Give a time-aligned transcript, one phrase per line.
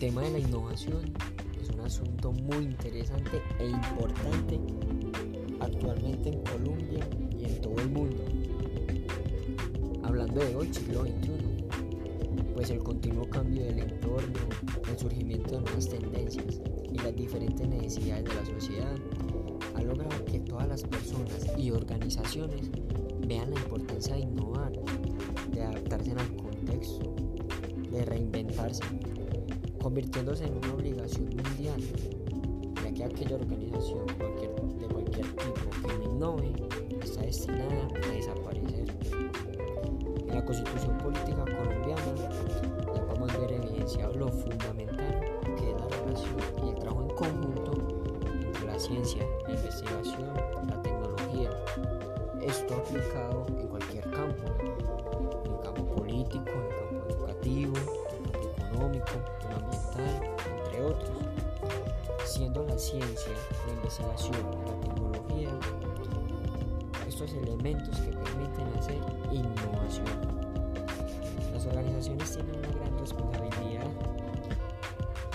[0.00, 1.10] la innovación
[1.58, 4.60] es un asunto muy interesante e importante
[5.58, 7.08] actualmente en Colombia
[7.38, 8.22] y en todo el mundo.
[10.02, 14.38] Hablando de hoy, siglo XXI, pues el continuo cambio del entorno,
[14.86, 16.60] el surgimiento de nuevas tendencias
[16.92, 18.96] y las diferentes necesidades de la sociedad
[19.74, 22.70] ha logrado que todas las personas y organizaciones
[23.26, 24.72] vean la importancia de innovar,
[25.52, 27.14] de adaptarse al contexto,
[27.90, 28.84] de reinventarse,
[29.86, 31.80] convirtiéndose en una obligación mundial,
[32.82, 36.52] ya que aquella organización de cualquier tipo que no innove
[37.04, 38.92] está destinada a desaparecer.
[40.26, 42.02] En la constitución política colombiana
[42.96, 45.20] ya podemos ver evidenciado lo fundamental
[45.56, 47.72] que es la relación y el trabajo en conjunto
[48.42, 50.34] entre la ciencia, la investigación,
[50.68, 51.50] la tecnología.
[52.42, 54.05] Esto aplicado en cualquier
[62.86, 63.32] ciencia,
[63.66, 65.50] la investigación la tecnología
[67.08, 68.98] estos elementos que permiten hacer
[69.32, 70.06] innovación.
[71.52, 73.90] Las organizaciones tienen una gran responsabilidad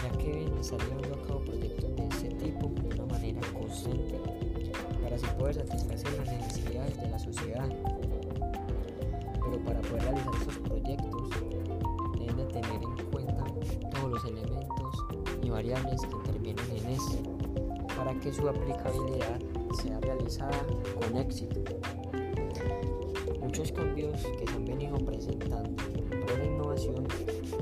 [0.01, 4.21] ya que deben estar llevando a cabo proyectos de este tipo de una manera constante
[5.03, 7.69] para así poder satisfacer las necesidades de la sociedad.
[9.43, 11.29] Pero para poder realizar estos proyectos
[12.17, 13.43] deben de tener en cuenta
[13.91, 14.95] todos los elementos
[15.43, 17.40] y variables que intervienen en esto
[18.03, 19.39] para que su aplicabilidad
[19.79, 20.65] sea realizada
[20.99, 21.61] con éxito.
[23.39, 25.69] Muchos cambios que se han venido presentando
[26.09, 27.07] por la innovación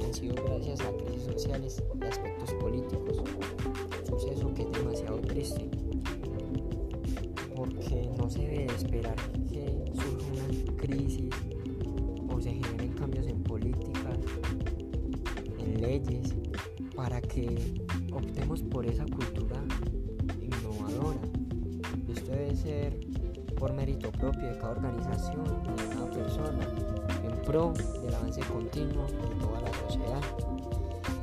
[0.02, 3.22] han sido gracias a crisis sociales y aspectos políticos,
[4.08, 5.70] suceso que es demasiado triste,
[7.54, 9.16] porque no se debe esperar
[9.52, 11.36] que surja una crisis
[12.30, 14.17] o se generen cambios en políticas,
[15.60, 16.33] en leyes,
[16.95, 17.58] para que
[18.14, 19.61] optemos por esa cultura.
[22.49, 22.99] Debe ser
[23.60, 25.43] por mérito propio de cada organización,
[25.77, 26.67] de cada persona,
[27.23, 30.21] en pro del avance continuo de toda la sociedad.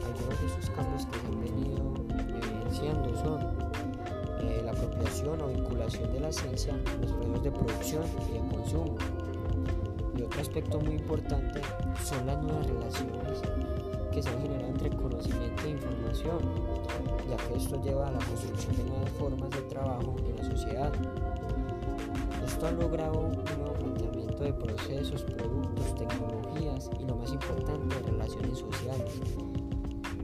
[0.05, 1.95] Algunos de esos cambios que se han venido
[2.31, 3.41] evidenciando son
[4.41, 8.57] eh, la apropiación o vinculación de la ciencia en los procesos de producción y de
[8.57, 8.97] consumo.
[10.17, 11.61] Y otro aspecto muy importante
[12.05, 13.43] son las nuevas relaciones
[14.17, 16.39] que se han generado entre conocimiento e información,
[17.29, 20.93] ya que esto lleva a la construcción de nuevas formas de trabajo en la sociedad.
[22.47, 28.59] Esto ha logrado un nuevo planteamiento de procesos, productos, tecnologías y lo más importante, relaciones
[28.59, 29.21] sociales,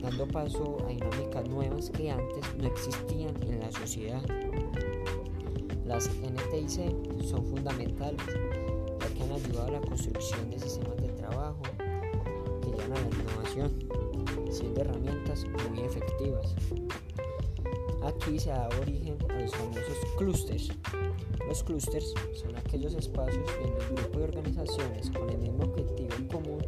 [0.00, 4.22] dando paso a dinámicas nuevas que antes no existían en la sociedad.
[5.84, 8.22] Las NTIC son fundamentales
[9.00, 11.60] ya que han ayudado a la construcción de sistemas de trabajo
[12.82, 16.54] que llevan a la innovación, siendo herramientas muy efectivas.
[18.04, 20.68] Aquí se da origen a los famosos clústeres.
[21.46, 26.26] Los clústeres son aquellos espacios donde un grupo de organizaciones con el mismo objetivo en
[26.28, 26.62] común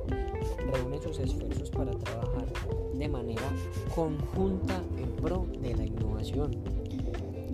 [0.72, 2.46] reúnen sus esfuerzos para trabajar
[2.94, 3.50] de manera
[3.94, 6.56] conjunta en pro de la innovación.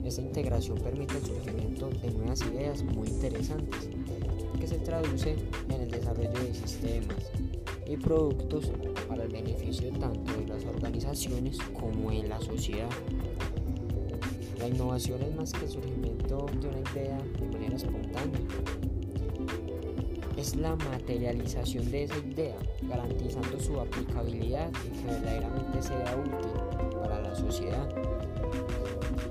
[0.04, 3.90] Esta integración permite el surgimiento de nuevas ideas muy interesantes
[4.58, 5.36] que se traduce
[5.68, 7.30] en el desarrollo de sistemas
[7.90, 8.70] y productos
[9.08, 12.88] para el beneficio tanto de las organizaciones como de la sociedad.
[14.60, 18.38] La innovación es más que el surgimiento de una idea de manera espontánea.
[20.36, 27.20] Es la materialización de esa idea, garantizando su aplicabilidad y que verdaderamente sea útil para
[27.20, 27.88] la sociedad.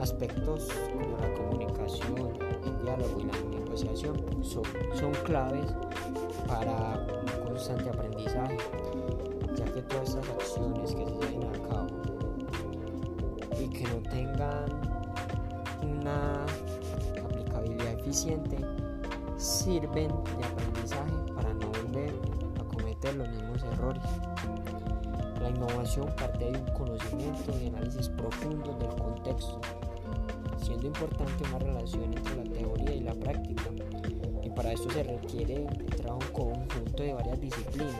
[0.01, 2.33] Aspectos como la comunicación,
[2.83, 4.63] diálogo y la negociación son,
[4.93, 5.73] son claves
[6.47, 8.57] para un constante aprendizaje,
[9.55, 11.87] ya que todas estas acciones que se lleven a cabo
[13.59, 14.89] y que no tengan
[15.83, 16.45] una
[17.23, 18.57] aplicabilidad eficiente
[19.37, 22.13] sirven de aprendizaje para no volver
[22.59, 24.03] a cometer los mismos errores.
[25.41, 29.61] La innovación parte de un conocimiento y análisis profundo del contexto,
[30.69, 33.63] siendo importante una relación entre la teoría y la práctica,
[34.43, 37.95] y para esto se requiere el trabajo conjunto de varias disciplinas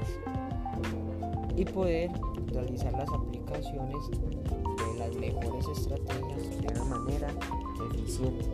[1.55, 2.11] y poder
[2.53, 7.27] realizar las aplicaciones de las mejores estrategias de una manera
[7.91, 8.45] eficiente.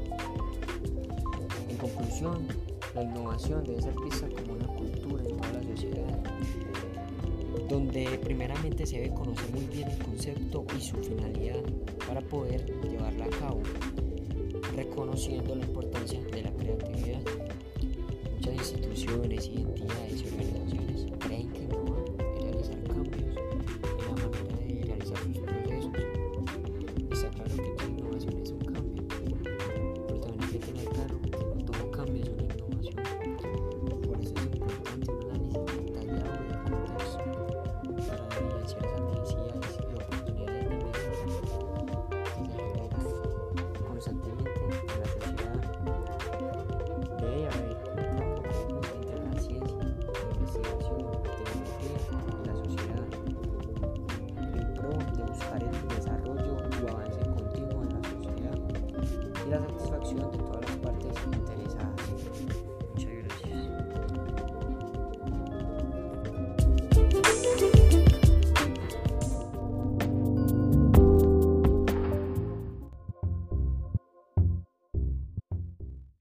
[1.68, 2.48] En conclusión,
[2.96, 6.24] la innovación debe ser vista como una cultura en toda la sociedad,
[7.68, 11.62] donde primeramente se debe conocer muy bien el concepto y su finalidad
[12.08, 13.62] para poder llevarla a cabo,
[14.76, 17.22] reconociendo la importancia de la creatividad.
[18.36, 19.85] Muchas instituciones, y organizaciones